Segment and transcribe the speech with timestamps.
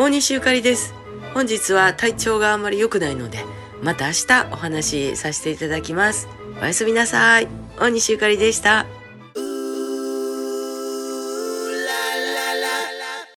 [0.00, 0.94] 大西ゆかりです。
[1.34, 3.44] 本日は体調があんまり良くないので、
[3.82, 6.28] また明日お話しさせていただきます。
[6.62, 7.48] おやすみなさい。
[7.80, 8.86] 大西ゆかりでした。